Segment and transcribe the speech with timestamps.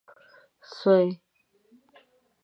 [0.77, 1.07] سويي